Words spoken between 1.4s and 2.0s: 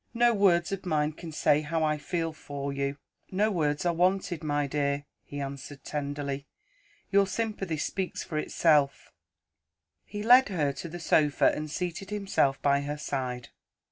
how I